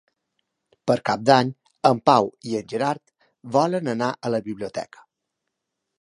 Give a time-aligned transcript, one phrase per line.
[0.91, 1.51] Per Cap d'Any
[1.91, 3.03] en Pau i en Gerard
[3.59, 5.09] volen anar a la biblioteca.